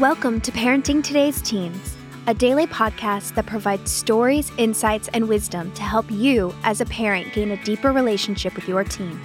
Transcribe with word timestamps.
Welcome 0.00 0.40
to 0.40 0.50
Parenting 0.50 1.04
Today's 1.04 1.42
Teens, 1.42 1.94
a 2.26 2.32
daily 2.32 2.66
podcast 2.66 3.34
that 3.34 3.44
provides 3.44 3.92
stories, 3.92 4.50
insights, 4.56 5.08
and 5.08 5.28
wisdom 5.28 5.70
to 5.72 5.82
help 5.82 6.10
you 6.10 6.54
as 6.64 6.80
a 6.80 6.86
parent 6.86 7.34
gain 7.34 7.50
a 7.50 7.62
deeper 7.64 7.92
relationship 7.92 8.54
with 8.54 8.66
your 8.66 8.82
teen. 8.82 9.20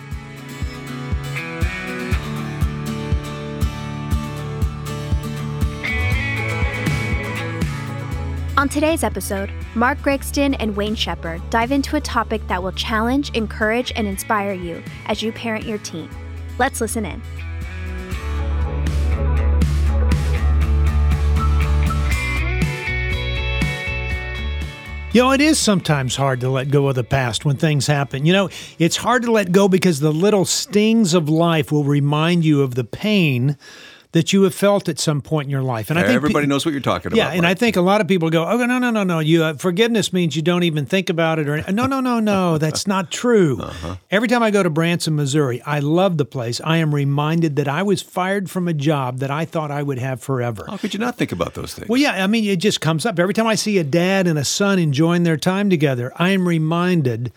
On 8.57 8.67
today's 8.67 9.05
episode, 9.05 9.53
Mark 9.75 9.97
Gregston 9.99 10.57
and 10.59 10.75
Wayne 10.75 10.95
Shepherd 10.95 11.41
dive 11.49 11.71
into 11.71 11.95
a 11.95 12.01
topic 12.01 12.45
that 12.49 12.61
will 12.61 12.73
challenge, 12.73 13.29
encourage, 13.29 13.93
and 13.95 14.05
inspire 14.05 14.51
you 14.51 14.83
as 15.05 15.23
you 15.23 15.31
parent 15.31 15.63
your 15.63 15.77
teen. 15.77 16.09
Let's 16.59 16.81
listen 16.81 17.05
in. 17.05 17.21
You 25.15 25.21
know, 25.21 25.31
it 25.31 25.39
is 25.39 25.57
sometimes 25.57 26.17
hard 26.17 26.41
to 26.41 26.49
let 26.49 26.69
go 26.69 26.89
of 26.89 26.95
the 26.95 27.03
past 27.05 27.45
when 27.45 27.55
things 27.55 27.87
happen. 27.87 28.25
You 28.25 28.33
know, 28.33 28.49
it's 28.79 28.97
hard 28.97 29.23
to 29.23 29.31
let 29.31 29.53
go 29.53 29.69
because 29.69 30.01
the 30.01 30.11
little 30.11 30.43
stings 30.43 31.13
of 31.13 31.29
life 31.29 31.71
will 31.71 31.85
remind 31.85 32.43
you 32.43 32.61
of 32.61 32.75
the 32.75 32.83
pain 32.83 33.57
that 34.15 34.31
you 34.31 34.43
have 34.43 34.55
felt 34.55 34.87
at 34.87 34.97
some 34.97 35.19
point 35.19 35.47
in 35.47 35.49
your 35.49 35.61
life. 35.61 35.89
And 35.89 35.99
I 35.99 36.03
think 36.03 36.15
everybody 36.15 36.45
pe- 36.45 36.49
knows 36.49 36.65
what 36.65 36.71
you're 36.71 36.79
talking 36.79 37.11
about. 37.11 37.17
Yeah, 37.17 37.31
and 37.31 37.45
I 37.45 37.53
think 37.53 37.75
a 37.75 37.81
lot 37.81 37.99
of 37.99 38.07
people 38.07 38.29
go, 38.29 38.45
"Oh 38.47 38.55
no, 38.65 38.79
no, 38.79 38.89
no, 38.89 39.03
no! 39.03 39.19
You 39.19 39.43
uh, 39.43 39.53
forgiveness 39.55 40.13
means 40.13 40.37
you 40.37 40.41
don't 40.41 40.63
even 40.63 40.85
think 40.85 41.09
about 41.09 41.37
it." 41.37 41.49
Or 41.49 41.69
no, 41.69 41.85
no, 41.85 41.99
no, 41.99 42.21
no, 42.21 42.57
that's 42.65 42.87
not 42.87 43.11
true. 43.11 43.59
Uh-huh. 43.59 43.97
Every 44.09 44.29
time 44.29 44.41
I 44.41 44.51
go 44.51 44.63
to 44.63 44.69
Branson, 44.69 45.17
Missouri, 45.17 45.61
I 45.63 45.79
love 45.79 46.17
the 46.17 46.23
place. 46.23 46.61
I 46.63 46.77
am 46.77 46.95
reminded 46.95 47.57
that 47.57 47.67
I 47.67 47.83
was 47.83 48.01
fired 48.01 48.49
from 48.49 48.69
a 48.69 48.73
job 48.73 49.17
that 49.19 49.31
I 49.31 49.43
thought 49.43 49.69
I 49.69 49.83
would 49.83 49.99
have 49.99 50.23
forever. 50.23 50.63
How 50.65 50.77
could 50.77 50.93
you 50.93 50.99
not 51.01 51.17
think 51.17 51.33
about 51.33 51.53
those 51.55 51.73
things? 51.73 51.89
Well, 51.89 51.99
yeah, 51.99 52.23
I 52.23 52.27
mean, 52.27 52.45
it 52.45 52.59
just 52.59 52.79
comes 52.79 53.05
up 53.05 53.19
every 53.19 53.33
time 53.33 53.47
I 53.47 53.55
see 53.55 53.79
a 53.79 53.83
dad 53.83 54.27
and 54.27 54.39
a 54.39 54.45
son 54.45 54.79
enjoying 54.79 55.23
their 55.23 55.35
time 55.35 55.69
together. 55.69 56.13
I 56.15 56.29
am 56.29 56.47
reminded 56.47 57.33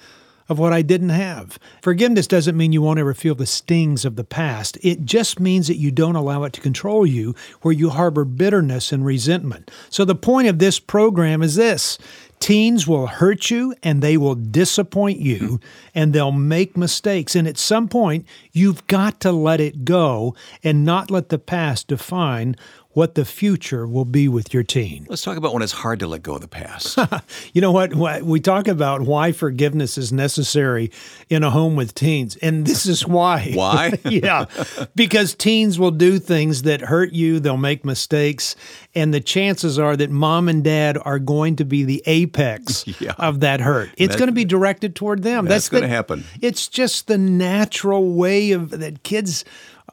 of 0.48 0.58
what 0.58 0.72
I 0.72 0.82
didn't 0.82 1.10
have. 1.10 1.58
Forgiveness 1.82 2.26
doesn't 2.26 2.56
mean 2.56 2.72
you 2.72 2.82
won't 2.82 2.98
ever 2.98 3.14
feel 3.14 3.34
the 3.34 3.46
stings 3.46 4.04
of 4.04 4.16
the 4.16 4.24
past. 4.24 4.78
It 4.82 5.04
just 5.04 5.40
means 5.40 5.68
that 5.68 5.76
you 5.76 5.90
don't 5.90 6.16
allow 6.16 6.44
it 6.44 6.52
to 6.54 6.60
control 6.60 7.04
you 7.06 7.34
where 7.62 7.74
you 7.74 7.90
harbor 7.90 8.24
bitterness 8.24 8.92
and 8.92 9.04
resentment. 9.04 9.70
So 9.90 10.04
the 10.04 10.14
point 10.14 10.48
of 10.48 10.58
this 10.58 10.80
program 10.80 11.42
is 11.42 11.54
this 11.54 11.98
Teens 12.40 12.86
will 12.86 13.08
hurt 13.08 13.50
you 13.50 13.74
and 13.82 14.00
they 14.00 14.16
will 14.16 14.36
disappoint 14.36 15.18
you 15.18 15.60
and 15.94 16.12
they'll 16.12 16.32
make 16.32 16.76
mistakes. 16.76 17.34
And 17.34 17.48
at 17.48 17.58
some 17.58 17.88
point, 17.88 18.26
you've 18.52 18.86
got 18.86 19.20
to 19.20 19.32
let 19.32 19.60
it 19.60 19.84
go 19.84 20.34
and 20.62 20.84
not 20.84 21.10
let 21.10 21.30
the 21.30 21.38
past 21.38 21.88
define 21.88 22.56
what 22.92 23.14
the 23.14 23.24
future 23.24 23.86
will 23.86 24.04
be 24.04 24.28
with 24.28 24.54
your 24.54 24.62
teen. 24.62 25.06
Let's 25.08 25.22
talk 25.22 25.36
about 25.36 25.52
when 25.52 25.62
it's 25.62 25.72
hard 25.72 26.00
to 26.00 26.06
let 26.06 26.22
go 26.22 26.34
of 26.36 26.40
the 26.40 26.48
past. 26.48 26.98
you 27.52 27.60
know 27.60 27.70
what? 27.70 27.94
We 28.22 28.40
talk 28.40 28.66
about 28.66 29.02
why 29.02 29.32
forgiveness 29.32 29.98
is 29.98 30.12
necessary 30.12 30.90
in 31.28 31.44
a 31.44 31.50
home 31.50 31.76
with 31.76 31.94
teens, 31.94 32.36
and 32.36 32.66
this 32.66 32.86
is 32.86 33.06
why. 33.06 33.52
Why? 33.58 33.98
yeah, 34.04 34.46
because 34.94 35.34
teens 35.34 35.78
will 35.78 35.90
do 35.90 36.18
things 36.18 36.62
that 36.62 36.80
hurt 36.80 37.12
you, 37.12 37.40
they'll 37.40 37.56
make 37.56 37.84
mistakes, 37.84 38.56
and 38.94 39.12
the 39.12 39.20
chances 39.20 39.78
are 39.78 39.96
that 39.96 40.10
mom 40.10 40.48
and 40.48 40.64
dad 40.64 40.98
are 41.04 41.18
going 41.18 41.56
to 41.56 41.64
be 41.64 41.84
the 41.84 42.02
apex 42.06 42.86
yeah. 43.00 43.14
of 43.18 43.40
that 43.40 43.60
hurt. 43.60 43.90
It's 43.96 44.16
going 44.16 44.28
to 44.28 44.32
be 44.32 44.44
directed 44.44 44.94
toward 44.94 45.22
them. 45.22 45.44
That's, 45.44 45.64
that's 45.64 45.68
going 45.68 45.82
to 45.82 45.88
happen. 45.88 46.24
It's 46.40 46.68
just 46.68 47.06
the 47.06 47.18
natural 47.18 48.12
way 48.12 48.52
of 48.52 48.70
that 48.70 49.02
kids 49.02 49.44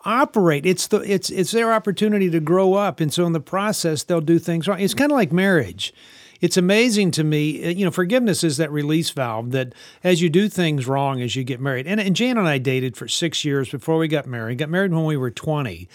operate. 0.05 0.65
It's 0.65 0.87
the 0.87 0.99
it's 0.99 1.29
it's 1.29 1.51
their 1.51 1.73
opportunity 1.73 2.29
to 2.29 2.39
grow 2.39 2.75
up, 2.75 2.99
and 2.99 3.11
so 3.11 3.25
in 3.25 3.33
the 3.33 3.39
process, 3.39 4.03
they'll 4.03 4.21
do 4.21 4.39
things 4.39 4.67
wrong. 4.67 4.79
It's 4.79 4.93
kind 4.93 5.11
of 5.11 5.15
like 5.15 5.33
marriage. 5.33 5.93
It's 6.41 6.57
amazing 6.57 7.11
to 7.11 7.23
me, 7.23 7.65
uh, 7.65 7.69
you 7.69 7.85
know, 7.85 7.91
forgiveness 7.91 8.43
is 8.43 8.57
that 8.57 8.71
release 8.71 9.09
valve 9.09 9.51
that 9.51 9.73
as 10.03 10.21
you 10.21 10.29
do 10.29 10.49
things 10.49 10.87
wrong 10.87 11.21
as 11.21 11.35
you 11.35 11.43
get 11.43 11.59
married. 11.59 11.87
And, 11.87 11.99
and 11.99 12.15
Jan 12.15 12.37
and 12.37 12.47
I 12.47 12.57
dated 12.57 12.97
for 12.97 13.07
six 13.07 13.45
years 13.45 13.69
before 13.69 13.97
we 13.97 14.07
got 14.07 14.27
married. 14.27 14.57
Got 14.57 14.69
married 14.69 14.93
when 14.93 15.05
we 15.05 15.17
were 15.17 15.31
20. 15.31 15.87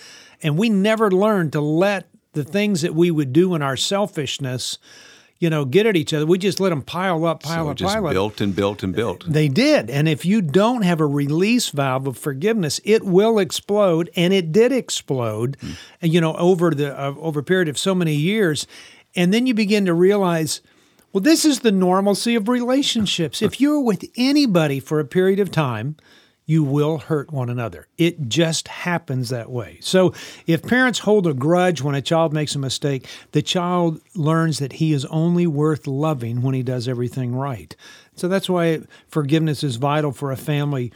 And 0.43 0.59
we 0.59 0.71
never 0.71 1.11
learned 1.11 1.53
to 1.53 1.61
let 1.61 2.09
the 2.33 2.45
things 2.45 2.83
that 2.83 2.95
we 2.95 3.11
would 3.11 3.33
do 3.33 3.55
in 3.55 3.63
our 3.63 3.77
selfishness 3.77 4.79
you 5.41 5.49
know, 5.49 5.65
get 5.65 5.87
at 5.87 5.97
each 5.97 6.13
other. 6.13 6.27
We 6.27 6.37
just 6.37 6.61
let 6.61 6.69
them 6.69 6.83
pile 6.83 7.25
up, 7.25 7.43
pile 7.43 7.65
so 7.65 7.71
up, 7.71 7.77
just 7.77 7.95
pile 7.95 8.07
up. 8.07 8.11
Just 8.11 8.15
built 8.15 8.41
and 8.43 8.55
built 8.55 8.83
and 8.83 8.95
built. 8.95 9.25
They 9.27 9.49
did. 9.49 9.89
And 9.89 10.07
if 10.07 10.27
you 10.27 10.43
don't 10.43 10.83
have 10.83 11.01
a 11.01 11.07
release 11.07 11.71
valve 11.71 12.07
of 12.07 12.19
forgiveness, 12.19 12.79
it 12.85 13.05
will 13.05 13.39
explode. 13.39 14.11
And 14.15 14.35
it 14.35 14.53
did 14.53 14.71
explode, 14.71 15.57
mm. 15.63 15.77
you 16.03 16.21
know, 16.21 16.37
over 16.37 16.73
the 16.73 16.97
uh, 16.97 17.15
over 17.17 17.41
a 17.41 17.43
period 17.43 17.69
of 17.69 17.79
so 17.79 17.95
many 17.95 18.15
years. 18.15 18.67
And 19.17 19.33
then 19.33 19.47
you 19.47 19.55
begin 19.55 19.87
to 19.87 19.95
realize, 19.95 20.61
well, 21.13 21.23
this 21.23 21.47
is 21.47 21.61
the 21.61 21.73
normalcy 21.73 22.35
of 22.35 22.47
relationships. 22.47 23.41
if 23.41 23.61
you're 23.61 23.81
with 23.81 24.05
anybody 24.17 24.79
for 24.79 25.01
a 25.01 25.07
period 25.07 25.41
of 25.41 25.51
time, 25.51 25.97
you 26.51 26.65
will 26.65 26.99
hurt 26.99 27.33
one 27.33 27.49
another. 27.49 27.87
It 27.97 28.29
just 28.29 28.67
happens 28.67 29.29
that 29.29 29.51
way. 29.51 29.79
So, 29.81 30.13
if 30.49 30.65
parents 30.65 30.99
hold 30.99 31.29
a 31.29 31.33
grudge 31.33 31.81
when 31.81 31.95
a 31.95 32.03
child 32.03 32.33
makes 32.33 32.57
a 32.57 32.59
mistake, 32.59 33.07
the 33.31 33.41
child 33.41 34.01
learns 34.17 34.59
that 34.59 34.73
he 34.73 34.93
is 34.93 35.05
only 35.05 35.47
worth 35.47 35.87
loving 35.87 36.43
when 36.43 36.57
he 36.57 36.65
does 36.65 36.89
everything 36.89 37.37
right. 37.37 37.77
So, 38.17 38.27
that's 38.27 38.51
why 38.51 38.81
forgiveness 39.07 39.63
is 39.63 39.77
vital 39.77 40.11
for 40.11 40.33
a 40.33 40.37
family 40.37 40.93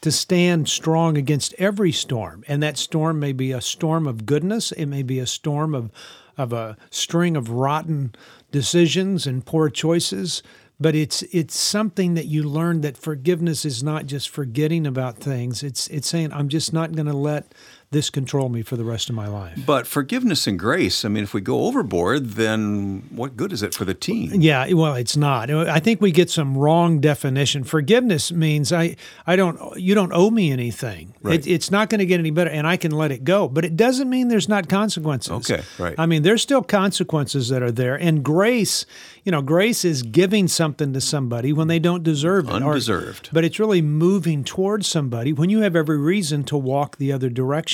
to 0.00 0.10
stand 0.10 0.70
strong 0.70 1.18
against 1.18 1.52
every 1.58 1.92
storm. 1.92 2.42
And 2.48 2.62
that 2.62 2.78
storm 2.78 3.20
may 3.20 3.32
be 3.32 3.52
a 3.52 3.60
storm 3.60 4.06
of 4.06 4.24
goodness, 4.24 4.72
it 4.72 4.86
may 4.86 5.02
be 5.02 5.18
a 5.18 5.26
storm 5.26 5.74
of, 5.74 5.90
of 6.38 6.54
a 6.54 6.78
string 6.88 7.36
of 7.36 7.50
rotten 7.50 8.14
decisions 8.50 9.26
and 9.26 9.44
poor 9.44 9.68
choices 9.68 10.42
but 10.80 10.94
it's 10.94 11.22
it's 11.24 11.56
something 11.56 12.14
that 12.14 12.26
you 12.26 12.42
learn 12.42 12.80
that 12.80 12.96
forgiveness 12.96 13.64
is 13.64 13.82
not 13.82 14.06
just 14.06 14.28
forgetting 14.28 14.86
about 14.86 15.18
things. 15.18 15.62
It's 15.62 15.86
it's 15.88 16.08
saying 16.08 16.32
i'm 16.32 16.48
just 16.48 16.72
not 16.72 16.92
going 16.92 17.06
to 17.06 17.16
let 17.16 17.52
this 17.90 18.10
control 18.10 18.48
me 18.48 18.62
for 18.62 18.76
the 18.76 18.84
rest 18.84 19.08
of 19.08 19.14
my 19.14 19.28
life. 19.28 19.58
But 19.64 19.86
forgiveness 19.86 20.46
and 20.46 20.58
grace, 20.58 21.04
I 21.04 21.08
mean, 21.08 21.22
if 21.22 21.32
we 21.32 21.40
go 21.40 21.66
overboard, 21.66 22.30
then 22.30 23.04
what 23.10 23.36
good 23.36 23.52
is 23.52 23.62
it 23.62 23.74
for 23.74 23.84
the 23.84 23.94
team? 23.94 24.40
Yeah, 24.40 24.72
well, 24.72 24.94
it's 24.94 25.16
not. 25.16 25.50
I 25.50 25.78
think 25.78 26.00
we 26.00 26.10
get 26.10 26.30
some 26.30 26.58
wrong 26.58 27.00
definition. 27.00 27.62
Forgiveness 27.62 28.32
means 28.32 28.72
I, 28.72 28.96
I 29.26 29.36
don't, 29.36 29.78
you 29.78 29.94
don't 29.94 30.12
owe 30.12 30.30
me 30.30 30.50
anything. 30.50 31.14
Right. 31.22 31.38
It, 31.38 31.50
it's 31.50 31.70
not 31.70 31.88
going 31.88 32.00
to 32.00 32.06
get 32.06 32.18
any 32.18 32.30
better, 32.30 32.50
and 32.50 32.66
I 32.66 32.76
can 32.76 32.90
let 32.90 33.12
it 33.12 33.24
go. 33.24 33.48
But 33.48 33.64
it 33.64 33.76
doesn't 33.76 34.10
mean 34.10 34.28
there's 34.28 34.48
not 34.48 34.68
consequences. 34.68 35.30
Okay, 35.32 35.62
right. 35.78 35.94
I 35.98 36.06
mean, 36.06 36.22
there's 36.22 36.42
still 36.42 36.62
consequences 36.62 37.48
that 37.48 37.62
are 37.62 37.72
there, 37.72 37.94
and 37.94 38.24
grace, 38.24 38.86
you 39.22 39.32
know, 39.32 39.42
grace 39.42 39.84
is 39.84 40.02
giving 40.02 40.48
something 40.48 40.92
to 40.92 41.00
somebody 41.00 41.52
when 41.52 41.68
they 41.68 41.78
don't 41.78 42.02
deserve 42.02 42.48
it, 42.48 42.54
undeserved. 42.54 43.28
Or, 43.28 43.30
but 43.32 43.44
it's 43.44 43.58
really 43.58 43.82
moving 43.82 44.44
towards 44.44 44.88
somebody 44.88 45.32
when 45.32 45.50
you 45.50 45.60
have 45.60 45.76
every 45.76 45.98
reason 45.98 46.44
to 46.44 46.56
walk 46.56 46.96
the 46.96 47.12
other 47.12 47.28
direction. 47.28 47.73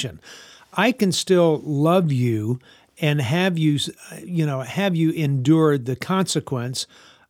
I 0.75 0.93
can 0.93 1.13
still 1.13 1.61
love 1.65 2.13
you 2.13 2.61
and 3.01 3.21
have 3.21 3.59
you, 3.59 3.79
you 4.23 4.47
know, 4.47 4.61
have 4.61 4.95
you 4.95 5.11
endured 5.11 5.87
the 5.87 5.97
consequence 5.97 6.87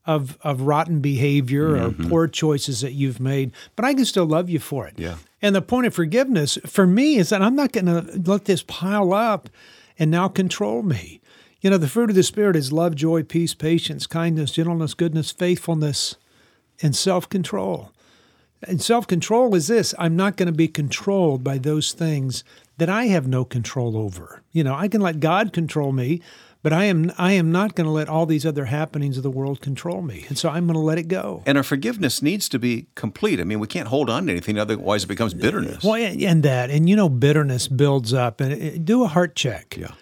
of 0.06 0.38
of 0.42 0.62
rotten 0.62 1.00
behavior 1.00 1.76
mm-hmm. 1.76 2.06
or 2.06 2.08
poor 2.08 2.28
choices 2.28 2.80
that 2.80 2.92
you've 2.92 3.20
made, 3.20 3.52
but 3.76 3.84
I 3.84 3.94
can 3.94 4.04
still 4.04 4.26
love 4.26 4.48
you 4.48 4.58
for 4.58 4.86
it. 4.86 4.94
Yeah. 4.96 5.16
And 5.42 5.54
the 5.54 5.62
point 5.62 5.86
of 5.86 5.94
forgiveness 5.94 6.58
for 6.66 6.86
me 6.86 7.16
is 7.16 7.30
that 7.30 7.42
I'm 7.42 7.54
not 7.54 7.72
going 7.72 7.86
to 7.86 8.20
let 8.30 8.46
this 8.46 8.62
pile 8.62 9.12
up 9.12 9.48
and 9.98 10.10
now 10.10 10.28
control 10.28 10.82
me. 10.82 11.20
You 11.60 11.70
know, 11.70 11.78
the 11.78 11.88
fruit 11.88 12.10
of 12.10 12.16
the 12.16 12.22
Spirit 12.22 12.56
is 12.56 12.72
love, 12.72 12.94
joy, 12.94 13.22
peace, 13.22 13.54
patience, 13.54 14.06
kindness, 14.06 14.52
gentleness, 14.52 14.94
goodness, 14.94 15.30
faithfulness, 15.30 16.16
and 16.82 16.96
self 16.96 17.28
control. 17.28 17.92
And 18.66 18.82
self 18.82 19.06
control 19.06 19.54
is 19.54 19.68
this 19.68 19.94
I'm 19.98 20.16
not 20.16 20.36
going 20.36 20.46
to 20.46 20.52
be 20.52 20.68
controlled 20.68 21.42
by 21.42 21.58
those 21.58 21.92
things 21.92 22.44
that 22.78 22.88
I 22.88 23.06
have 23.06 23.26
no 23.26 23.44
control 23.44 23.96
over. 23.96 24.42
You 24.52 24.64
know, 24.64 24.74
I 24.74 24.88
can 24.88 25.00
let 25.00 25.20
God 25.20 25.52
control 25.52 25.92
me, 25.92 26.20
but 26.62 26.72
I 26.72 26.84
am 26.84 27.12
I 27.16 27.32
am 27.32 27.50
not 27.52 27.74
going 27.74 27.86
to 27.86 27.90
let 27.90 28.08
all 28.08 28.26
these 28.26 28.44
other 28.44 28.66
happenings 28.66 29.16
of 29.16 29.22
the 29.22 29.30
world 29.30 29.60
control 29.60 30.02
me. 30.02 30.26
And 30.28 30.36
so 30.36 30.48
I'm 30.48 30.66
going 30.66 30.74
to 30.74 30.80
let 30.80 30.98
it 30.98 31.08
go. 31.08 31.42
And 31.46 31.56
our 31.56 31.64
forgiveness 31.64 32.22
needs 32.22 32.48
to 32.50 32.58
be 32.58 32.86
complete. 32.94 33.40
I 33.40 33.44
mean, 33.44 33.60
we 33.60 33.66
can't 33.66 33.88
hold 33.88 34.10
on 34.10 34.26
to 34.26 34.32
anything 34.32 34.58
otherwise 34.58 35.04
it 35.04 35.08
becomes 35.08 35.34
bitterness. 35.34 35.82
Well, 35.82 35.94
and 35.94 36.42
that 36.42 36.70
and 36.70 36.88
you 36.88 36.96
know 36.96 37.08
bitterness 37.08 37.68
builds 37.68 38.12
up 38.12 38.40
and 38.40 38.52
it, 38.52 38.84
do 38.84 39.04
a 39.04 39.08
heart 39.08 39.36
check. 39.36 39.76
Yeah. 39.78 39.92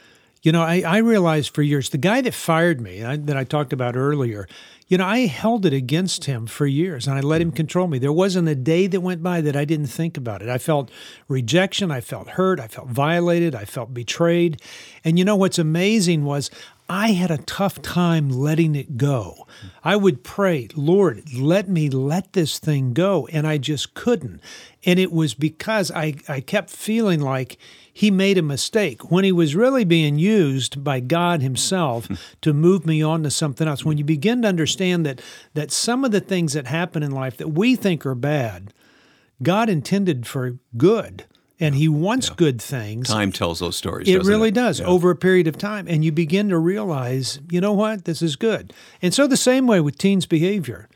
You 0.42 0.52
know, 0.52 0.62
I, 0.62 0.82
I 0.86 0.98
realized 0.98 1.54
for 1.54 1.62
years 1.62 1.90
the 1.90 1.98
guy 1.98 2.20
that 2.20 2.34
fired 2.34 2.80
me 2.80 3.02
I, 3.04 3.16
that 3.16 3.36
I 3.36 3.44
talked 3.44 3.72
about 3.72 3.96
earlier, 3.96 4.46
you 4.86 4.96
know, 4.96 5.04
I 5.04 5.26
held 5.26 5.66
it 5.66 5.72
against 5.72 6.24
him 6.24 6.46
for 6.46 6.66
years 6.66 7.06
and 7.06 7.16
I 7.16 7.20
let 7.20 7.40
him 7.40 7.48
mm-hmm. 7.48 7.56
control 7.56 7.88
me. 7.88 7.98
There 7.98 8.12
wasn't 8.12 8.48
a 8.48 8.54
day 8.54 8.86
that 8.86 9.00
went 9.00 9.22
by 9.22 9.40
that 9.40 9.56
I 9.56 9.64
didn't 9.64 9.88
think 9.88 10.16
about 10.16 10.40
it. 10.40 10.48
I 10.48 10.58
felt 10.58 10.90
rejection, 11.28 11.90
I 11.90 12.00
felt 12.00 12.30
hurt, 12.30 12.60
I 12.60 12.68
felt 12.68 12.88
violated, 12.88 13.54
I 13.54 13.64
felt 13.64 13.92
betrayed. 13.92 14.62
And 15.04 15.18
you 15.18 15.24
know 15.24 15.36
what's 15.36 15.58
amazing 15.58 16.24
was 16.24 16.50
I 16.90 17.10
had 17.10 17.30
a 17.30 17.36
tough 17.38 17.82
time 17.82 18.30
letting 18.30 18.74
it 18.74 18.96
go. 18.96 19.46
I 19.84 19.94
would 19.94 20.24
pray, 20.24 20.68
Lord, 20.74 21.34
let 21.34 21.68
me 21.68 21.90
let 21.90 22.32
this 22.32 22.58
thing 22.58 22.94
go. 22.94 23.26
And 23.26 23.46
I 23.46 23.58
just 23.58 23.92
couldn't. 23.92 24.40
And 24.84 24.98
it 24.98 25.12
was 25.12 25.34
because 25.34 25.90
I, 25.90 26.14
I 26.28 26.40
kept 26.40 26.70
feeling 26.70 27.20
like 27.20 27.58
he 27.92 28.10
made 28.10 28.38
a 28.38 28.42
mistake 28.42 29.10
when 29.10 29.24
he 29.24 29.32
was 29.32 29.54
really 29.54 29.84
being 29.84 30.18
used 30.18 30.82
by 30.82 31.00
God 31.00 31.42
himself 31.42 32.08
to 32.40 32.54
move 32.54 32.86
me 32.86 33.02
on 33.02 33.22
to 33.22 33.30
something 33.30 33.68
else. 33.68 33.84
When 33.84 33.98
you 33.98 34.04
begin 34.04 34.40
to 34.42 34.48
understand 34.48 35.04
that 35.04 35.20
that 35.52 35.70
some 35.70 36.06
of 36.06 36.10
the 36.10 36.20
things 36.20 36.54
that 36.54 36.66
happen 36.66 37.02
in 37.02 37.10
life 37.10 37.36
that 37.36 37.48
we 37.48 37.76
think 37.76 38.06
are 38.06 38.14
bad, 38.14 38.72
God 39.42 39.68
intended 39.68 40.26
for 40.26 40.58
good 40.76 41.26
and 41.60 41.74
he 41.74 41.88
wants 41.88 42.28
yeah. 42.28 42.34
good 42.36 42.62
things. 42.62 43.08
Time 43.08 43.32
tells 43.32 43.60
those 43.60 43.76
stories. 43.76 44.08
It 44.08 44.22
really 44.24 44.48
it? 44.48 44.54
does 44.54 44.80
yeah. 44.80 44.86
over 44.86 45.10
a 45.10 45.16
period 45.16 45.46
of 45.46 45.58
time, 45.58 45.86
and 45.88 46.04
you 46.04 46.12
begin 46.12 46.48
to 46.50 46.58
realize, 46.58 47.40
you 47.50 47.60
know 47.60 47.72
what, 47.72 48.04
this 48.04 48.22
is 48.22 48.36
good. 48.36 48.72
And 49.02 49.12
so 49.12 49.26
the 49.26 49.36
same 49.36 49.66
way 49.66 49.80
with 49.80 49.98
teens' 49.98 50.26
behavior. 50.26 50.88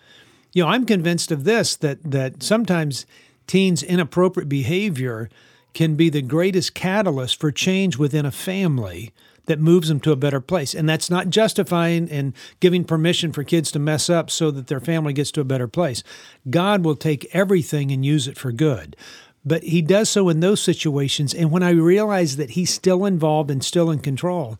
You 0.52 0.64
know, 0.64 0.68
I'm 0.68 0.84
convinced 0.84 1.32
of 1.32 1.44
this 1.44 1.76
that 1.76 1.98
that 2.04 2.42
sometimes 2.42 3.06
teens' 3.46 3.82
inappropriate 3.82 4.48
behavior 4.48 5.28
can 5.74 5.94
be 5.94 6.10
the 6.10 6.22
greatest 6.22 6.74
catalyst 6.74 7.40
for 7.40 7.50
change 7.50 7.96
within 7.96 8.26
a 8.26 8.30
family 8.30 9.12
that 9.46 9.58
moves 9.58 9.88
them 9.88 10.00
to 10.00 10.12
a 10.12 10.16
better 10.16 10.40
place. 10.40 10.74
And 10.74 10.88
that's 10.88 11.10
not 11.10 11.28
justifying 11.28 12.08
and 12.10 12.32
giving 12.60 12.84
permission 12.84 13.32
for 13.32 13.42
kids 13.42 13.72
to 13.72 13.78
mess 13.78 14.08
up 14.08 14.30
so 14.30 14.50
that 14.52 14.68
their 14.68 14.80
family 14.80 15.12
gets 15.12 15.32
to 15.32 15.40
a 15.40 15.44
better 15.44 15.66
place. 15.66 16.02
God 16.48 16.84
will 16.84 16.94
take 16.94 17.26
everything 17.34 17.90
and 17.90 18.04
use 18.04 18.28
it 18.28 18.38
for 18.38 18.52
good. 18.52 18.96
But 19.44 19.64
he 19.64 19.82
does 19.82 20.08
so 20.08 20.28
in 20.28 20.40
those 20.40 20.60
situations. 20.60 21.34
And 21.34 21.50
when 21.50 21.62
I 21.62 21.70
realize 21.70 22.36
that 22.36 22.50
he's 22.50 22.70
still 22.72 23.04
involved 23.04 23.50
and 23.50 23.64
still 23.64 23.90
in 23.90 23.98
control, 23.98 24.58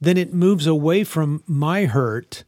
then 0.00 0.16
it 0.16 0.34
moves 0.34 0.66
away 0.66 1.04
from 1.04 1.42
my 1.46 1.84
hurt 1.84 2.44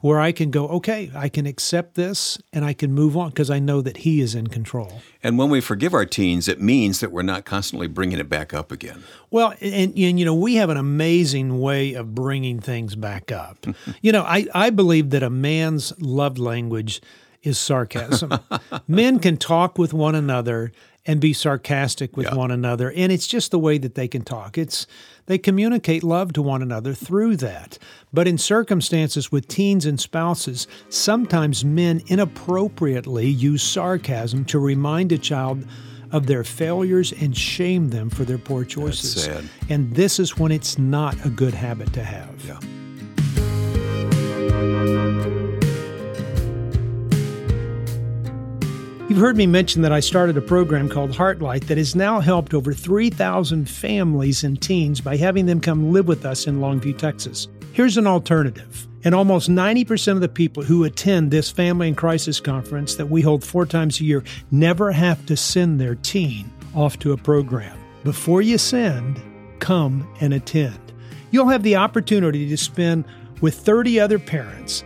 where 0.00 0.20
I 0.20 0.30
can 0.30 0.50
go, 0.50 0.68
okay, 0.68 1.10
I 1.14 1.28
can 1.28 1.46
accept 1.46 1.94
this 1.94 2.38
and 2.52 2.64
I 2.64 2.74
can 2.74 2.92
move 2.92 3.16
on 3.16 3.30
because 3.30 3.50
I 3.50 3.58
know 3.58 3.80
that 3.80 3.98
he 3.98 4.20
is 4.20 4.34
in 4.34 4.46
control. 4.46 5.00
And 5.22 5.38
when 5.38 5.48
we 5.48 5.60
forgive 5.60 5.94
our 5.94 6.04
teens, 6.04 6.48
it 6.48 6.60
means 6.60 7.00
that 7.00 7.10
we're 7.10 7.22
not 7.22 7.44
constantly 7.44 7.88
bringing 7.88 8.18
it 8.18 8.28
back 8.28 8.52
up 8.52 8.70
again. 8.70 9.02
Well, 9.30 9.54
and, 9.60 9.98
and 9.98 10.18
you 10.18 10.24
know, 10.24 10.34
we 10.34 10.56
have 10.56 10.70
an 10.70 10.76
amazing 10.76 11.60
way 11.60 11.94
of 11.94 12.14
bringing 12.14 12.60
things 12.60 12.94
back 12.94 13.32
up. 13.32 13.66
you 14.02 14.12
know, 14.12 14.22
I, 14.22 14.46
I 14.54 14.70
believe 14.70 15.10
that 15.10 15.22
a 15.22 15.30
man's 15.30 15.98
love 15.98 16.38
language 16.38 17.00
is 17.46 17.58
sarcasm. 17.58 18.32
Men 18.88 19.18
can 19.20 19.36
talk 19.36 19.78
with 19.78 19.94
one 19.94 20.14
another 20.14 20.72
and 21.06 21.20
be 21.20 21.32
sarcastic 21.32 22.16
with 22.16 22.26
yeah. 22.26 22.34
one 22.34 22.50
another. 22.50 22.90
And 22.90 23.12
it's 23.12 23.28
just 23.28 23.52
the 23.52 23.58
way 23.58 23.78
that 23.78 23.94
they 23.94 24.08
can 24.08 24.22
talk. 24.22 24.58
It's 24.58 24.86
they 25.26 25.38
communicate 25.38 26.02
love 26.02 26.32
to 26.34 26.42
one 26.42 26.62
another 26.62 26.92
through 26.94 27.36
that. 27.36 27.78
But 28.12 28.26
in 28.26 28.38
circumstances 28.38 29.30
with 29.30 29.46
teens 29.46 29.86
and 29.86 30.00
spouses, 30.00 30.66
sometimes 30.88 31.64
men 31.64 32.02
inappropriately 32.08 33.28
use 33.28 33.62
sarcasm 33.62 34.44
to 34.46 34.58
remind 34.58 35.12
a 35.12 35.18
child 35.18 35.64
of 36.12 36.26
their 36.26 36.44
failures 36.44 37.12
and 37.12 37.36
shame 37.36 37.90
them 37.90 38.10
for 38.10 38.24
their 38.24 38.38
poor 38.38 38.64
choices. 38.64 39.28
And 39.68 39.94
this 39.94 40.18
is 40.18 40.36
when 40.38 40.52
it's 40.52 40.78
not 40.78 41.14
a 41.24 41.30
good 41.30 41.54
habit 41.54 41.92
to 41.94 42.02
have. 42.02 42.44
Yeah. 42.44 42.58
You've 49.08 49.20
heard 49.20 49.36
me 49.36 49.46
mention 49.46 49.82
that 49.82 49.92
I 49.92 50.00
started 50.00 50.36
a 50.36 50.40
program 50.40 50.88
called 50.88 51.12
Heartlight 51.12 51.68
that 51.68 51.78
has 51.78 51.94
now 51.94 52.18
helped 52.18 52.52
over 52.52 52.72
3,000 52.72 53.70
families 53.70 54.42
and 54.42 54.60
teens 54.60 55.00
by 55.00 55.16
having 55.16 55.46
them 55.46 55.60
come 55.60 55.92
live 55.92 56.08
with 56.08 56.26
us 56.26 56.48
in 56.48 56.58
Longview, 56.58 56.98
Texas. 56.98 57.46
Here's 57.72 57.96
an 57.96 58.08
alternative. 58.08 58.88
And 59.04 59.14
almost 59.14 59.48
90% 59.48 60.14
of 60.14 60.22
the 60.22 60.28
people 60.28 60.64
who 60.64 60.82
attend 60.82 61.30
this 61.30 61.52
family 61.52 61.86
and 61.86 61.96
crisis 61.96 62.40
conference 62.40 62.96
that 62.96 63.08
we 63.08 63.22
hold 63.22 63.44
four 63.44 63.64
times 63.64 64.00
a 64.00 64.04
year 64.04 64.24
never 64.50 64.90
have 64.90 65.24
to 65.26 65.36
send 65.36 65.80
their 65.80 65.94
teen 65.94 66.50
off 66.74 66.98
to 66.98 67.12
a 67.12 67.16
program. 67.16 67.78
Before 68.02 68.42
you 68.42 68.58
send, 68.58 69.22
come 69.60 70.12
and 70.20 70.34
attend. 70.34 70.80
You'll 71.30 71.50
have 71.50 71.62
the 71.62 71.76
opportunity 71.76 72.48
to 72.48 72.56
spend 72.56 73.04
with 73.40 73.54
30 73.54 74.00
other 74.00 74.18
parents, 74.18 74.82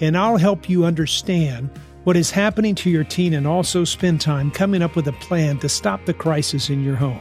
and 0.00 0.18
I'll 0.18 0.38
help 0.38 0.68
you 0.68 0.84
understand 0.84 1.70
what 2.04 2.16
is 2.16 2.30
happening 2.30 2.74
to 2.76 2.88
your 2.90 3.04
teen 3.04 3.34
and 3.34 3.46
also 3.46 3.84
spend 3.84 4.20
time 4.20 4.50
coming 4.50 4.82
up 4.82 4.96
with 4.96 5.08
a 5.08 5.12
plan 5.14 5.58
to 5.58 5.68
stop 5.68 6.04
the 6.04 6.14
crisis 6.14 6.70
in 6.70 6.82
your 6.82 6.96
home. 6.96 7.20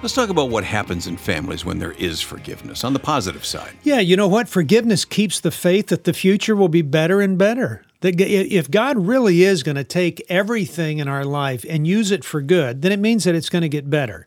Let's 0.02 0.14
talk 0.14 0.30
about 0.30 0.50
what 0.50 0.64
happens 0.64 1.06
in 1.06 1.16
families 1.16 1.64
when 1.64 1.78
there 1.78 1.92
is 1.92 2.20
forgiveness 2.20 2.82
on 2.82 2.92
the 2.92 2.98
positive 2.98 3.44
side. 3.44 3.74
Yeah, 3.84 4.00
you 4.00 4.16
know 4.16 4.26
what? 4.26 4.48
Forgiveness 4.48 5.04
keeps 5.04 5.38
the 5.38 5.52
faith 5.52 5.86
that 5.86 6.02
the 6.02 6.12
future 6.12 6.56
will 6.56 6.68
be 6.68 6.82
better 6.82 7.20
and 7.20 7.38
better. 7.38 7.84
That 8.00 8.20
if 8.20 8.68
God 8.68 8.98
really 8.98 9.44
is 9.44 9.62
going 9.62 9.76
to 9.76 9.84
take 9.84 10.20
everything 10.28 10.98
in 10.98 11.06
our 11.06 11.24
life 11.24 11.64
and 11.68 11.86
use 11.86 12.10
it 12.10 12.24
for 12.24 12.42
good, 12.42 12.82
then 12.82 12.90
it 12.90 12.98
means 12.98 13.22
that 13.22 13.36
it's 13.36 13.48
going 13.48 13.62
to 13.62 13.68
get 13.68 13.90
better. 13.90 14.26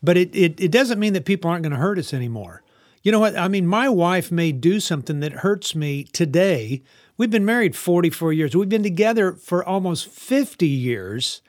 But 0.00 0.16
it, 0.16 0.32
it, 0.32 0.60
it 0.60 0.70
doesn't 0.70 1.00
mean 1.00 1.12
that 1.14 1.24
people 1.24 1.50
aren't 1.50 1.64
going 1.64 1.72
to 1.72 1.78
hurt 1.78 1.98
us 1.98 2.14
anymore. 2.14 2.62
You 3.02 3.10
know 3.10 3.18
what? 3.18 3.36
I 3.36 3.48
mean, 3.48 3.66
my 3.66 3.88
wife 3.88 4.30
may 4.30 4.52
do 4.52 4.78
something 4.78 5.18
that 5.20 5.32
hurts 5.32 5.74
me 5.74 6.04
today. 6.04 6.84
We've 7.16 7.30
been 7.32 7.44
married 7.44 7.74
44 7.74 8.32
years. 8.32 8.54
We've 8.54 8.68
been 8.68 8.84
together 8.84 9.32
for 9.32 9.64
almost 9.64 10.06
50 10.06 10.68
years 10.68 11.42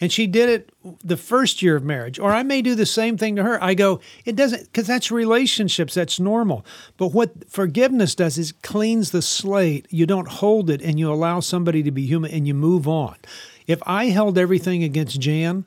and 0.00 0.12
she 0.12 0.26
did 0.26 0.48
it 0.48 0.72
the 1.04 1.16
first 1.16 1.62
year 1.62 1.76
of 1.76 1.84
marriage. 1.84 2.18
Or 2.18 2.32
i 2.32 2.42
may 2.42 2.62
do 2.62 2.74
the 2.74 2.86
same 2.86 3.16
thing 3.16 3.36
to 3.36 3.42
her. 3.42 3.62
I 3.62 3.74
go 3.74 4.00
it 4.24 4.36
doesn't 4.36 4.64
because 4.64 4.86
that's 4.86 5.10
relationships 5.10 5.94
that's 5.94 6.18
normal. 6.18 6.64
But 6.96 7.08
what 7.08 7.48
forgiveness 7.48 8.14
does 8.14 8.38
is 8.38 8.52
cleans 8.62 9.10
the 9.10 9.22
slate. 9.22 9.86
You 9.90 10.06
don't 10.06 10.28
hold 10.28 10.70
it 10.70 10.82
and 10.82 10.98
you 10.98 11.12
allow 11.12 11.40
somebody 11.40 11.82
to 11.82 11.90
be 11.90 12.06
human 12.06 12.30
and 12.30 12.46
you 12.46 12.54
move 12.54 12.88
on. 12.88 13.16
If 13.66 13.80
i 13.86 14.06
held 14.06 14.38
everything 14.38 14.82
against 14.82 15.20
jan 15.20 15.64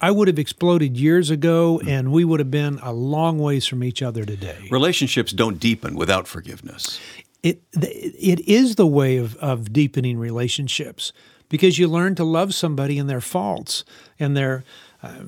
I 0.00 0.10
would 0.10 0.28
have 0.28 0.38
exploded 0.38 0.96
years 0.96 1.28
ago, 1.28 1.78
and 1.86 2.10
we 2.10 2.24
would 2.24 2.40
have 2.40 2.50
been 2.50 2.78
a 2.82 2.92
long 2.92 3.38
ways 3.38 3.66
from 3.66 3.84
each 3.84 4.00
other 4.00 4.24
today. 4.24 4.56
Relationships 4.70 5.30
don't 5.30 5.60
deepen 5.60 5.94
without 5.94 6.26
forgiveness. 6.26 6.98
It 7.42 7.62
it 7.74 8.40
is 8.48 8.76
the 8.76 8.86
way 8.86 9.18
of, 9.18 9.36
of 9.36 9.72
deepening 9.72 10.18
relationships 10.18 11.12
because 11.50 11.78
you 11.78 11.86
learn 11.86 12.14
to 12.14 12.24
love 12.24 12.54
somebody 12.54 12.98
and 12.98 13.10
their 13.10 13.20
faults 13.20 13.84
and 14.18 14.34
their 14.34 14.64
uh, 15.02 15.24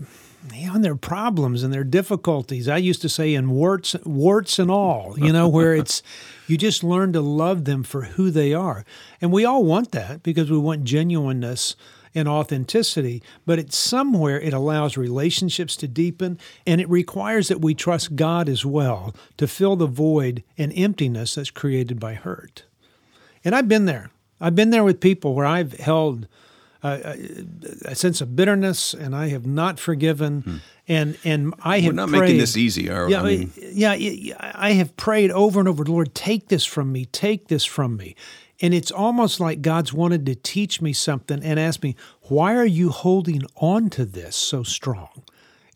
and 0.50 0.84
their 0.84 0.96
problems 0.96 1.62
and 1.62 1.72
their 1.72 1.84
difficulties. 1.84 2.68
I 2.68 2.78
used 2.78 3.02
to 3.02 3.08
say 3.08 3.34
in 3.34 3.50
warts, 3.50 3.94
warts 4.04 4.58
and 4.58 4.70
all, 4.70 5.14
you 5.16 5.32
know, 5.32 5.48
where 5.48 5.74
it's 5.74 6.02
you 6.48 6.56
just 6.56 6.82
learn 6.82 7.12
to 7.12 7.20
love 7.20 7.64
them 7.64 7.82
for 7.84 8.02
who 8.02 8.30
they 8.30 8.54
are, 8.54 8.84
and 9.20 9.30
we 9.30 9.44
all 9.44 9.64
want 9.64 9.92
that 9.92 10.22
because 10.22 10.50
we 10.50 10.58
want 10.58 10.84
genuineness 10.84 11.76
and 12.14 12.28
authenticity. 12.28 13.22
But 13.46 13.58
it's 13.58 13.76
somewhere 13.76 14.40
it 14.40 14.52
allows 14.52 14.96
relationships 14.96 15.76
to 15.76 15.88
deepen, 15.88 16.38
and 16.66 16.80
it 16.80 16.88
requires 16.88 17.48
that 17.48 17.60
we 17.60 17.74
trust 17.74 18.16
God 18.16 18.48
as 18.48 18.66
well 18.66 19.14
to 19.36 19.46
fill 19.46 19.76
the 19.76 19.86
void 19.86 20.42
and 20.58 20.72
emptiness 20.74 21.36
that's 21.36 21.50
created 21.50 22.00
by 22.00 22.14
hurt. 22.14 22.64
And 23.44 23.54
I've 23.54 23.68
been 23.68 23.86
there. 23.86 24.10
I've 24.42 24.54
been 24.54 24.70
there 24.70 24.84
with 24.84 25.00
people 25.00 25.34
where 25.34 25.46
I've 25.46 25.72
held 25.74 26.26
a, 26.82 27.16
a 27.84 27.94
sense 27.94 28.20
of 28.20 28.34
bitterness 28.34 28.92
and 28.92 29.14
I 29.14 29.28
have 29.28 29.46
not 29.46 29.78
forgiven. 29.78 30.42
Hmm. 30.42 30.56
And 30.88 31.16
and 31.22 31.54
I 31.62 31.78
have 31.78 31.92
We're 31.92 31.96
not 31.96 32.08
prayed, 32.08 32.20
making 32.22 32.38
this 32.38 32.56
easy, 32.56 32.90
are 32.90 33.08
yeah, 33.08 33.22
I 33.22 33.24
mean, 33.24 33.52
yeah, 33.56 33.92
I 34.40 34.72
have 34.72 34.96
prayed 34.96 35.30
over 35.30 35.60
and 35.60 35.68
over, 35.68 35.84
Lord, 35.84 36.12
take 36.12 36.48
this 36.48 36.64
from 36.64 36.90
me, 36.90 37.04
take 37.04 37.46
this 37.46 37.64
from 37.64 37.96
me. 37.96 38.16
And 38.60 38.74
it's 38.74 38.90
almost 38.90 39.38
like 39.38 39.62
God's 39.62 39.92
wanted 39.92 40.26
to 40.26 40.34
teach 40.34 40.80
me 40.80 40.92
something 40.92 41.42
and 41.42 41.60
ask 41.60 41.84
me, 41.84 41.94
why 42.22 42.56
are 42.56 42.66
you 42.66 42.90
holding 42.90 43.42
on 43.56 43.90
to 43.90 44.04
this 44.04 44.34
so 44.34 44.64
strong? 44.64 45.22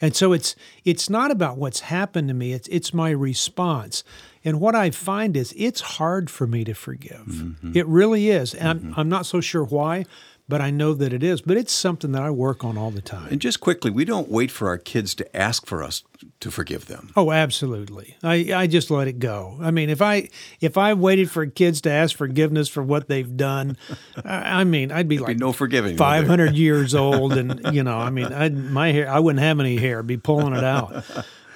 And 0.00 0.14
so 0.14 0.32
it's 0.32 0.54
it's 0.84 1.08
not 1.08 1.30
about 1.30 1.56
what's 1.56 1.80
happened 1.80 2.28
to 2.28 2.34
me, 2.34 2.52
it's 2.52 2.68
it's 2.68 2.92
my 2.92 3.10
response. 3.10 4.04
And 4.44 4.60
what 4.60 4.74
I 4.74 4.90
find 4.90 5.36
is 5.36 5.52
it's 5.56 5.80
hard 5.80 6.30
for 6.30 6.46
me 6.46 6.64
to 6.64 6.74
forgive. 6.74 7.26
Mm-hmm. 7.26 7.72
It 7.74 7.86
really 7.86 8.30
is. 8.30 8.54
And 8.54 8.80
mm-hmm. 8.80 8.88
I'm, 8.92 9.00
I'm 9.00 9.08
not 9.08 9.26
so 9.26 9.40
sure 9.40 9.64
why, 9.64 10.04
but 10.48 10.60
I 10.60 10.70
know 10.70 10.94
that 10.94 11.12
it 11.12 11.22
is. 11.22 11.40
But 11.40 11.56
it's 11.56 11.72
something 11.72 12.12
that 12.12 12.22
I 12.22 12.30
work 12.30 12.64
on 12.64 12.78
all 12.78 12.90
the 12.90 13.00
time. 13.00 13.28
And 13.30 13.40
just 13.40 13.60
quickly, 13.60 13.90
we 13.90 14.04
don't 14.04 14.28
wait 14.30 14.50
for 14.50 14.68
our 14.68 14.78
kids 14.78 15.14
to 15.16 15.36
ask 15.36 15.66
for 15.66 15.82
us 15.82 16.04
to 16.40 16.50
forgive 16.50 16.86
them. 16.86 17.10
Oh, 17.16 17.32
absolutely. 17.32 18.16
I, 18.22 18.52
I 18.54 18.66
just 18.66 18.90
let 18.90 19.08
it 19.08 19.18
go. 19.18 19.58
I 19.60 19.70
mean, 19.70 19.90
if 19.90 20.00
I 20.00 20.28
if 20.60 20.78
I 20.78 20.94
waited 20.94 21.30
for 21.30 21.46
kids 21.46 21.80
to 21.82 21.90
ask 21.90 22.16
forgiveness 22.16 22.68
for 22.68 22.82
what 22.82 23.08
they've 23.08 23.36
done, 23.36 23.76
I, 24.24 24.60
I 24.60 24.64
mean, 24.64 24.92
I'd 24.92 25.08
be 25.08 25.16
There'd 25.16 25.28
like 25.28 25.36
be 25.38 25.44
no 25.44 25.52
forgiving. 25.52 25.96
Five 25.96 26.26
hundred 26.26 26.54
years 26.56 26.94
old, 26.94 27.32
and 27.32 27.60
you 27.74 27.82
know, 27.82 27.98
I 27.98 28.10
mean, 28.10 28.32
I'd, 28.32 28.56
my 28.56 28.92
hair, 28.92 29.10
I 29.10 29.18
wouldn't 29.18 29.42
have 29.42 29.58
any 29.60 29.76
hair. 29.76 29.98
I'd 29.98 30.06
be 30.06 30.16
pulling 30.16 30.54
it 30.54 30.64
out. 30.64 31.04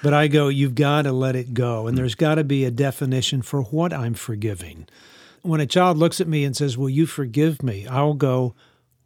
But 0.03 0.15
I 0.15 0.27
go, 0.27 0.47
you've 0.47 0.73
got 0.73 1.03
to 1.03 1.11
let 1.11 1.35
it 1.35 1.53
go, 1.53 1.85
and 1.85 1.95
there's 1.95 2.15
got 2.15 2.35
to 2.35 2.43
be 2.43 2.65
a 2.65 2.71
definition 2.71 3.43
for 3.43 3.61
what 3.61 3.93
I'm 3.93 4.15
forgiving. 4.15 4.87
When 5.43 5.61
a 5.61 5.67
child 5.67 5.97
looks 5.97 6.19
at 6.19 6.27
me 6.27 6.43
and 6.43 6.57
says, 6.57 6.77
"Will 6.77 6.89
you 6.89 7.05
forgive 7.05 7.63
me?" 7.63 7.87
I'll 7.87 8.15
go 8.15 8.55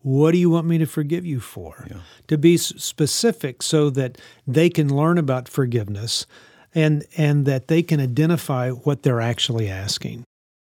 what 0.05 0.33
do 0.33 0.37
you 0.37 0.51
want 0.51 0.67
me 0.67 0.77
to 0.77 0.85
forgive 0.85 1.25
you 1.25 1.39
for? 1.39 1.87
Yeah. 1.89 1.97
To 2.27 2.37
be 2.37 2.57
specific 2.57 3.63
so 3.63 3.89
that 3.89 4.19
they 4.45 4.69
can 4.69 4.95
learn 4.95 5.17
about 5.17 5.49
forgiveness 5.49 6.27
and 6.75 7.05
and 7.17 7.47
that 7.47 7.69
they 7.69 7.81
can 7.81 7.99
identify 7.99 8.69
what 8.69 9.01
they're 9.01 9.19
actually 9.19 9.67
asking. 9.67 10.23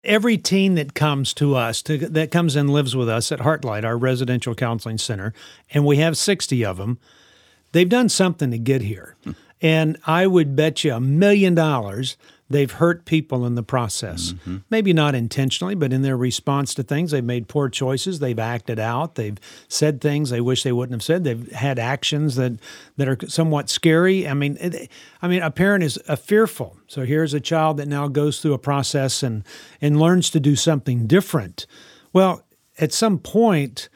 Every 0.02 0.36
teen 0.36 0.74
that 0.74 0.94
comes 0.94 1.32
to 1.34 1.54
us, 1.54 1.80
to, 1.82 1.96
that 1.98 2.32
comes 2.32 2.56
and 2.56 2.70
lives 2.70 2.96
with 2.96 3.08
us 3.08 3.30
at 3.30 3.38
Heartlight, 3.38 3.84
our 3.84 3.96
residential 3.96 4.56
counseling 4.56 4.98
center, 4.98 5.32
and 5.72 5.86
we 5.86 5.98
have 5.98 6.16
60 6.16 6.64
of 6.64 6.78
them, 6.78 6.98
they've 7.70 7.88
done 7.88 8.08
something 8.08 8.50
to 8.50 8.58
get 8.58 8.82
here. 8.82 9.14
Hmm. 9.22 9.32
And 9.62 9.98
I 10.06 10.26
would 10.26 10.56
bet 10.56 10.82
you 10.82 10.94
a 10.94 11.00
million 11.00 11.54
dollars 11.54 12.16
They've 12.50 12.70
hurt 12.70 13.04
people 13.04 13.46
in 13.46 13.54
the 13.54 13.62
process. 13.62 14.32
Mm-hmm. 14.32 14.56
Maybe 14.70 14.92
not 14.92 15.14
intentionally, 15.14 15.76
but 15.76 15.92
in 15.92 16.02
their 16.02 16.16
response 16.16 16.74
to 16.74 16.82
things, 16.82 17.12
they've 17.12 17.22
made 17.22 17.46
poor 17.46 17.68
choices. 17.68 18.18
They've 18.18 18.38
acted 18.38 18.80
out. 18.80 19.14
They've 19.14 19.38
said 19.68 20.00
things 20.00 20.30
they 20.30 20.40
wish 20.40 20.64
they 20.64 20.72
wouldn't 20.72 20.94
have 20.94 21.04
said. 21.04 21.22
They've 21.22 21.50
had 21.52 21.78
actions 21.78 22.34
that, 22.34 22.58
that 22.96 23.06
are 23.06 23.16
somewhat 23.28 23.70
scary. 23.70 24.26
I 24.26 24.34
mean, 24.34 24.56
it, 24.60 24.90
I 25.22 25.28
mean, 25.28 25.42
a 25.42 25.50
parent 25.52 25.84
is 25.84 25.96
a 26.08 26.16
fearful. 26.16 26.76
So 26.88 27.04
here's 27.04 27.34
a 27.34 27.40
child 27.40 27.76
that 27.76 27.86
now 27.86 28.08
goes 28.08 28.40
through 28.40 28.54
a 28.54 28.58
process 28.58 29.22
and 29.22 29.44
and 29.80 30.00
learns 30.00 30.28
to 30.30 30.40
do 30.40 30.56
something 30.56 31.06
different. 31.06 31.66
Well, 32.12 32.42
at 32.80 32.92
some 32.92 33.18
point, 33.18 33.88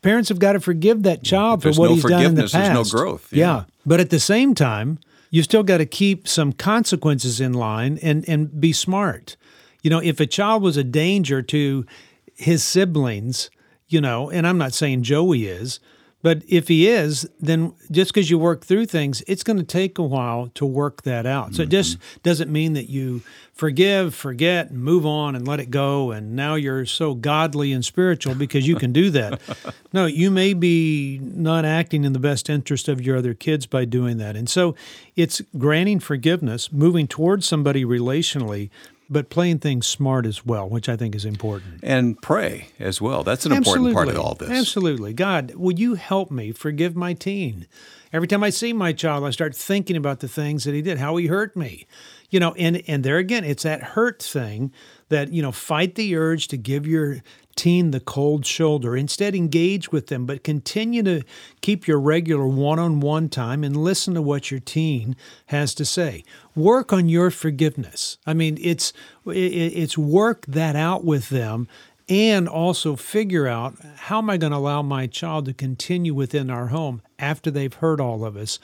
parents 0.00 0.30
have 0.30 0.38
got 0.38 0.52
to 0.54 0.60
forgive 0.60 1.02
that 1.02 1.22
child 1.22 1.62
for 1.62 1.72
what 1.72 1.88
no 1.88 1.94
he's 1.94 2.04
done 2.04 2.24
in 2.24 2.34
the 2.36 2.42
past. 2.42 2.52
There's 2.54 2.92
no 2.92 2.98
growth. 2.98 3.30
Yeah. 3.32 3.46
yeah. 3.46 3.64
But 3.84 4.00
at 4.00 4.08
the 4.08 4.20
same 4.20 4.54
time, 4.54 4.98
you 5.30 5.42
still 5.42 5.62
got 5.62 5.78
to 5.78 5.86
keep 5.86 6.26
some 6.28 6.52
consequences 6.52 7.40
in 7.40 7.52
line 7.52 7.98
and, 8.02 8.28
and 8.28 8.60
be 8.60 8.72
smart. 8.72 9.36
You 9.82 9.90
know, 9.90 10.00
if 10.00 10.20
a 10.20 10.26
child 10.26 10.62
was 10.62 10.76
a 10.76 10.84
danger 10.84 11.40
to 11.42 11.86
his 12.34 12.62
siblings, 12.62 13.50
you 13.88 14.00
know, 14.00 14.30
and 14.30 14.46
I'm 14.46 14.58
not 14.58 14.74
saying 14.74 15.04
Joey 15.04 15.46
is, 15.46 15.80
but 16.22 16.42
if 16.46 16.68
he 16.68 16.86
is, 16.86 17.28
then 17.40 17.72
just 17.90 18.12
because 18.12 18.28
you 18.28 18.38
work 18.38 18.64
through 18.64 18.86
things, 18.86 19.22
it's 19.26 19.42
going 19.42 19.56
to 19.56 19.62
take 19.62 19.98
a 19.98 20.02
while 20.02 20.50
to 20.54 20.66
work 20.66 21.02
that 21.02 21.24
out. 21.24 21.54
So 21.54 21.62
mm-hmm. 21.62 21.68
it 21.68 21.70
just 21.70 21.98
doesn't 22.22 22.52
mean 22.52 22.74
that 22.74 22.90
you 22.90 23.22
forgive, 23.54 24.14
forget, 24.14 24.72
move 24.72 25.06
on 25.06 25.34
and 25.34 25.48
let 25.48 25.60
it 25.60 25.70
go. 25.70 26.10
And 26.10 26.36
now 26.36 26.56
you're 26.56 26.84
so 26.84 27.14
godly 27.14 27.72
and 27.72 27.84
spiritual 27.84 28.34
because 28.34 28.68
you 28.68 28.76
can 28.76 28.92
do 28.92 29.10
that. 29.10 29.40
no, 29.92 30.06
you 30.06 30.30
may 30.30 30.52
be 30.52 31.18
not 31.22 31.64
acting 31.64 32.04
in 32.04 32.12
the 32.12 32.18
best 32.18 32.50
interest 32.50 32.88
of 32.88 33.00
your 33.00 33.16
other 33.16 33.34
kids 33.34 33.66
by 33.66 33.86
doing 33.86 34.18
that. 34.18 34.36
And 34.36 34.48
so 34.48 34.74
it's 35.16 35.40
granting 35.56 36.00
forgiveness, 36.00 36.70
moving 36.70 37.06
towards 37.06 37.46
somebody 37.46 37.84
relationally, 37.84 38.68
but 39.10 39.28
playing 39.28 39.58
things 39.58 39.88
smart 39.88 40.24
as 40.24 40.46
well, 40.46 40.68
which 40.68 40.88
I 40.88 40.96
think 40.96 41.16
is 41.16 41.24
important. 41.24 41.80
And 41.82 42.20
pray 42.22 42.68
as 42.78 43.00
well. 43.00 43.24
That's 43.24 43.44
an 43.44 43.52
Absolutely. 43.52 43.90
important 43.90 44.14
part 44.14 44.16
of 44.16 44.24
all 44.24 44.34
this. 44.34 44.50
Absolutely. 44.50 45.12
God, 45.12 45.52
would 45.56 45.78
you 45.80 45.94
help 45.94 46.30
me 46.30 46.52
forgive 46.52 46.94
my 46.94 47.12
teen? 47.12 47.66
Every 48.12 48.28
time 48.28 48.42
I 48.42 48.50
see 48.50 48.72
my 48.72 48.92
child, 48.92 49.24
I 49.24 49.30
start 49.30 49.54
thinking 49.54 49.96
about 49.96 50.20
the 50.20 50.28
things 50.28 50.64
that 50.64 50.74
he 50.74 50.82
did, 50.82 50.98
how 50.98 51.16
he 51.16 51.26
hurt 51.26 51.56
me. 51.56 51.86
You 52.30 52.38
know, 52.38 52.54
and 52.54 52.82
and 52.86 53.02
there 53.02 53.18
again, 53.18 53.44
it's 53.44 53.64
that 53.64 53.82
hurt 53.82 54.22
thing 54.22 54.72
that, 55.08 55.32
you 55.32 55.42
know, 55.42 55.50
fight 55.50 55.96
the 55.96 56.14
urge 56.14 56.46
to 56.48 56.56
give 56.56 56.86
your 56.86 57.18
teen 57.60 57.90
the 57.90 58.00
cold 58.00 58.46
shoulder. 58.46 58.96
Instead, 58.96 59.34
engage 59.34 59.92
with 59.92 60.06
them, 60.06 60.24
but 60.24 60.42
continue 60.42 61.02
to 61.02 61.22
keep 61.60 61.86
your 61.86 62.00
regular 62.00 62.46
one 62.46 62.78
on 62.78 63.00
one 63.00 63.28
time 63.28 63.62
and 63.62 63.76
listen 63.76 64.14
to 64.14 64.22
what 64.22 64.50
your 64.50 64.60
teen 64.60 65.14
has 65.48 65.74
to 65.74 65.84
say. 65.84 66.24
Work 66.56 66.90
on 66.90 67.10
your 67.10 67.30
forgiveness. 67.30 68.16
I 68.26 68.32
mean, 68.32 68.56
it's, 68.62 68.94
it's 69.26 69.98
work 69.98 70.46
that 70.46 70.74
out 70.74 71.04
with 71.04 71.28
them 71.28 71.68
and 72.08 72.48
also 72.48 72.96
figure 72.96 73.46
out 73.46 73.74
how 73.96 74.16
am 74.16 74.30
I 74.30 74.38
going 74.38 74.52
to 74.52 74.56
allow 74.56 74.80
my 74.80 75.06
child 75.06 75.44
to 75.44 75.52
continue 75.52 76.14
within 76.14 76.48
our 76.48 76.68
home 76.68 77.02
after 77.18 77.50
they've 77.50 77.74
hurt 77.74 78.00
all 78.00 78.24
of 78.24 78.38
us 78.38 78.58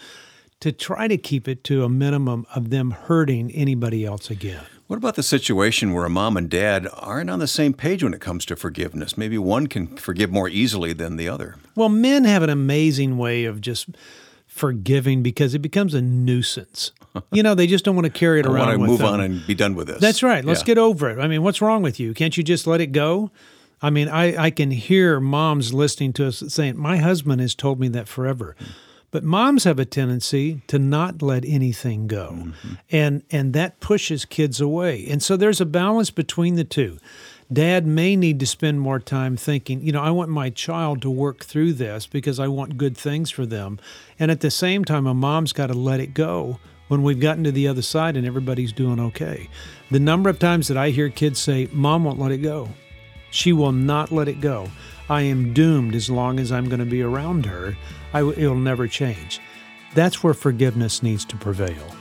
to 0.61 0.73
try 0.73 1.07
to 1.07 1.19
keep 1.19 1.47
it 1.47 1.65
to 1.65 1.85
a 1.85 1.91
minimum 1.91 2.47
of 2.55 2.71
them 2.71 2.93
hurting 2.93 3.51
anybody 3.51 4.07
else 4.07 4.31
again. 4.31 4.65
What 4.87 4.99
about 4.99 5.17
the 5.17 5.23
situation 5.25 5.93
where 5.93 6.05
a 6.05 6.11
mom 6.11 6.37
and 6.37 6.49
dad 6.49 6.87
aren't 6.93 7.29
on 7.29 7.41
the 7.41 7.49
same 7.49 7.73
page 7.73 8.05
when 8.05 8.15
it 8.15 8.21
comes 8.21 8.45
to 8.47 8.55
forgiveness? 8.55 9.19
Maybe 9.19 9.37
one 9.37 9.67
can 9.67 9.97
forgive 9.97 10.31
more 10.31 10.49
easily 10.49 10.93
than 10.93 11.17
the 11.17 11.29
other. 11.29 11.57
Well, 11.75 11.89
men 11.89 12.25
have 12.25 12.45
an 12.45 12.51
amazing 12.51 13.19
way 13.19 13.45
of 13.47 13.61
just 13.61 13.89
forgiving 14.47 15.25
because 15.25 15.55
it 15.55 15.59
becomes 15.59 15.95
a 15.95 16.03
nuisance. 16.03 16.93
You 17.33 17.43
know, 17.43 17.55
they 17.55 17.67
just 17.67 17.83
don't 17.83 17.97
want 17.97 18.05
to 18.05 18.13
carry 18.13 18.41
it 18.41 18.47
I 18.47 18.51
around. 18.51 18.67
Want 18.67 18.81
to 18.81 18.87
move 18.87 18.99
them. 18.99 19.07
on 19.07 19.21
and 19.23 19.47
be 19.47 19.55
done 19.55 19.75
with 19.75 19.87
this. 19.87 20.03
That's 20.03 20.23
right. 20.23 20.45
Let's 20.45 20.61
yeah. 20.61 20.67
get 20.67 20.77
over 20.77 21.09
it. 21.09 21.19
I 21.19 21.29
mean, 21.29 21.43
what's 21.43 21.63
wrong 21.63 21.81
with 21.81 21.99
you? 21.99 22.13
Can't 22.13 22.37
you 22.37 22.43
just 22.43 22.67
let 22.67 22.83
it 22.83 22.89
go? 22.89 23.31
I 23.81 23.89
mean, 23.89 24.11
I, 24.11 24.37
I 24.37 24.51
can 24.51 24.71
hear 24.71 25.19
moms 25.19 25.73
listening 25.73 26.13
to 26.15 26.27
us 26.27 26.43
saying, 26.49 26.77
"My 26.77 26.99
husband 26.99 27.41
has 27.41 27.55
told 27.55 27.81
me 27.81 27.89
that 27.89 28.07
forever." 28.07 28.55
Mm. 28.61 28.67
But 29.17 29.25
moms 29.25 29.65
have 29.65 29.79
a 29.79 29.87
tendency 29.87 30.61
to 30.67 30.79
not 30.79 31.23
let 31.23 31.47
anything 31.47 32.07
go. 32.07 32.33
Mm-hmm. 32.33 32.75
And 32.91 33.23
and 33.31 33.55
that 33.55 33.81
pushes 33.81 34.27
kids 34.27 34.61
away. 34.61 35.07
And 35.09 35.23
so 35.23 35.39
there's 35.39 35.59
a 35.59 35.65
balance 35.65 36.11
between 36.11 36.57
the 36.57 36.65
two. 36.65 36.99
Dad 37.51 37.87
may 37.87 38.15
need 38.15 38.39
to 38.41 38.47
spend 38.47 38.83
more 38.83 38.99
time 38.99 39.39
thinking, 39.39 39.81
you 39.81 39.91
know, 39.91 40.03
I 40.03 40.11
want 40.11 40.29
my 40.29 40.51
child 40.51 41.01
to 41.01 41.09
work 41.09 41.47
through 41.47 41.73
this 41.73 42.07
because 42.07 42.39
I 42.39 42.49
want 42.49 42.77
good 42.77 42.95
things 42.95 43.31
for 43.31 43.47
them. 43.47 43.81
And 44.19 44.31
at 44.31 44.41
the 44.41 44.51
same 44.51 44.85
time, 44.85 45.07
a 45.07 45.15
mom's 45.15 45.55
got 45.55 45.69
to 45.69 45.73
let 45.73 45.99
it 45.99 46.13
go 46.13 46.59
when 46.89 47.03
we've 47.03 47.19
gotten 47.19 47.45
to 47.45 47.53
the 47.53 47.69
other 47.69 47.81
side 47.81 48.19
and 48.19 48.27
everybody's 48.27 48.75
doing 48.75 49.01
okay. 49.01 49.49
The 49.91 49.99
number 49.99 50.29
of 50.29 50.39
times 50.39 50.69
that 50.69 50.77
I 50.77 50.91
hear 50.91 51.09
kids 51.09 51.41
say, 51.41 51.71
Mom 51.73 52.05
won't 52.05 52.21
let 52.21 52.33
it 52.33 52.43
go. 52.43 52.69
She 53.31 53.55
will 53.55 53.73
not 53.73 54.13
let 54.13 54.29
it 54.29 54.43
go. 54.43 54.69
I 55.09 55.23
am 55.23 55.53
doomed 55.53 55.95
as 55.95 56.11
long 56.11 56.41
as 56.41 56.51
I'm 56.51 56.69
going 56.69 56.81
to 56.81 56.87
be 56.87 57.03
around 57.03 57.47
her. 57.47 57.77
W- 58.13 58.35
it'll 58.37 58.57
never 58.57 58.89
change. 58.89 59.41
That's 59.95 60.23
where 60.23 60.35
forgiveness 60.35 61.03
needs 61.03 61.25
to 61.27 61.37
prevail. 61.37 61.97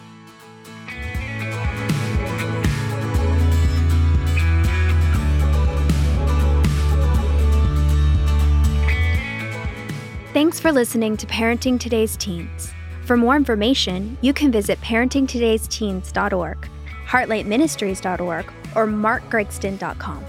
Thanks 10.34 10.60
for 10.60 10.72
listening 10.74 11.16
to 11.18 11.26
Parenting 11.28 11.80
Today's 11.80 12.18
Teens. 12.18 12.74
For 13.06 13.16
more 13.16 13.38
information, 13.38 14.18
you 14.22 14.34
can 14.34 14.52
visit 14.52 14.82
parentingtodaysteens.org, 14.82 16.70
heartlightministries.org, 17.08 18.52
or 18.76 18.86
markgregston.com. 18.88 20.26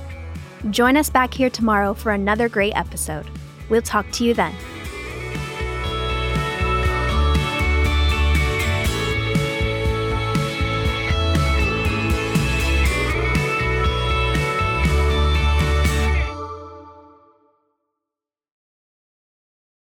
Join 0.70 0.96
us 0.96 1.10
back 1.10 1.32
here 1.32 1.50
tomorrow 1.50 1.94
for 1.94 2.12
another 2.12 2.48
great 2.48 2.72
episode. 2.74 3.26
We'll 3.68 3.82
talk 3.82 4.10
to 4.12 4.24
you 4.24 4.34
then. 4.34 4.54